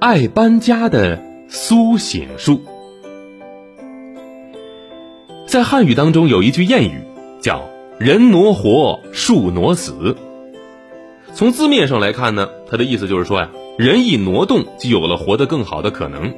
[0.00, 2.60] 爱搬家的苏醒树。
[5.44, 7.00] 在汉语当中有一句谚语，
[7.40, 10.16] 叫“人挪活，树挪死”。
[11.34, 16.32] 从字面上来看呢，它的意思就是说呀，人一挪动就有了活得更好的可能，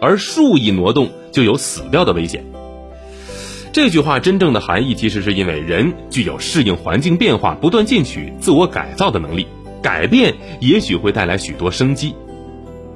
[0.00, 2.44] 而树一挪动就有死掉的危险。
[3.72, 9.46] 这句话真正的含义，其实是因为人具有适应环境变化、不断进取、自我改造的能力，
[9.80, 12.12] 改变也许会带来许多生机。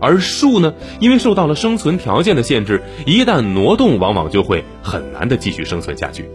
[0.00, 6.28] 而树呢，因为受到了生存条件的限制，一旦挪动，往往就会很难的继续生存下去。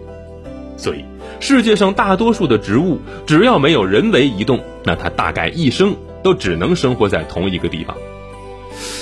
[0.77, 1.03] 所以，
[1.39, 7.95] 世界上大多数的植物，只要没有人为移动，那它大概一生都只能生活在同一个地方。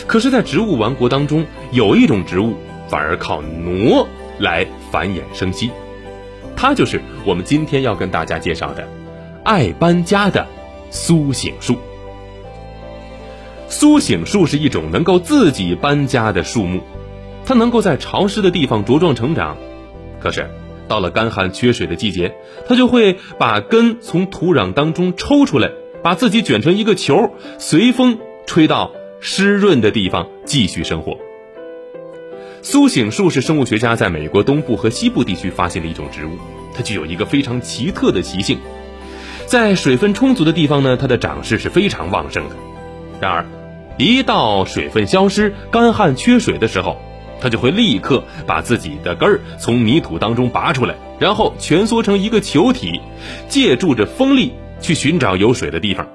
[0.08, 2.54] 可是，在植物王国当中，有一种植物
[2.88, 4.08] 反而靠挪
[4.40, 5.72] 来繁衍生息，
[6.56, 8.88] 它就是我们今天要跟大家介绍的
[9.44, 10.48] 爱搬家的
[10.92, 11.76] 苏醒树。
[13.74, 16.82] 苏醒树是一种能够自己搬家的树木，
[17.44, 19.58] 它能够在潮湿的地方茁壮成长。
[20.22, 20.48] 可是，
[20.88, 22.36] 到了干旱缺水的季节，
[22.68, 25.72] 它就会把根从土壤当中抽出来，
[26.04, 31.18] 把自己卷成一个球，随风吹到湿润的地方继续生活。
[32.62, 36.38] 苏醒树是生物学家在美国东部和西部地区发现的一种植物，
[36.76, 38.60] 它具有一个非常奇特的习性，
[39.48, 42.56] 在水分充足的地方呢，它的长势是非常旺盛的。
[43.20, 43.46] 然而，
[43.98, 46.98] 一到水分消失、干旱缺水的时候，
[47.40, 53.00] 它就会立刻把自己的根儿从泥土当中拔出来，然后蜷缩成一个球体，
[53.48, 56.08] 借助着风力去寻找有水的地方。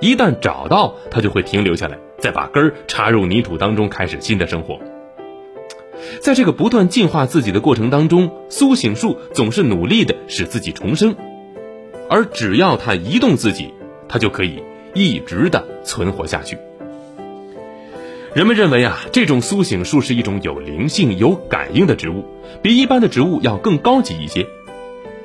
[0.00, 4.78] 一旦找到，它就会停留下来，再把根儿插入泥土当中，开始新的生活。
[6.20, 11.16] 在这个不断进化自己的过程当中，苏醒树总是努力的使自己重生，
[12.10, 13.72] 而只要它移动自己，
[14.06, 14.62] 它就可以
[14.92, 16.58] 一直的存活下去。
[18.34, 22.24] 人们认为啊，这种苏醒树是一种有灵性、有感应的植物，
[22.62, 24.44] 比一般的植物要更高级一些。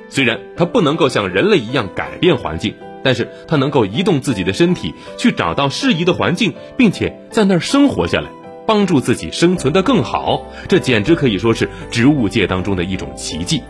[0.08, 2.72] 虽然它不能够像人类一样改变环境，
[3.02, 8.30] 但是它能够移动自己的身体去找到适宜的环境，并且在那儿生活下来，
[8.64, 10.46] 帮助自己生存的更好。
[10.68, 13.60] 这简直可以说是植物界当中的一种奇迹。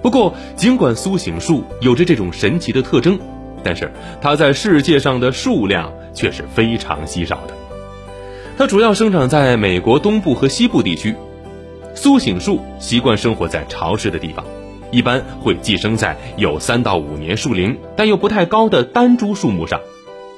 [0.00, 3.18] 不过，尽管苏醒树有着这种神奇的特征，
[3.64, 3.90] 但是
[4.20, 7.54] 它在世界上的数量却是非常稀少的。
[8.56, 11.14] 它主要生长在美国东部和西部地区。
[11.96, 14.44] 苏醒树习惯生活在潮湿的地方，
[14.92, 19.80] 一般会寄生在有三到五年树龄但又不太高的单株树木上。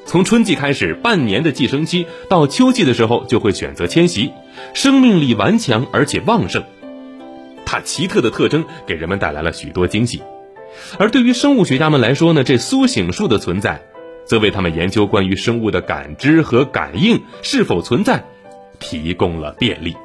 [0.07, 4.31] 从春季开始，半年的寄生期到秋季的时候就会选择迁徙，
[4.73, 6.63] 生命力顽强而且旺盛。
[7.67, 10.23] 它奇特的特征给人们带来了许多惊喜，
[10.99, 13.83] 而对于生物学家们来说呢，这苏醒树的存在。
[14.27, 18.23] 则为他们研究关于生物的感知和感应是否存在
[18.79, 19.97] 提供了便利。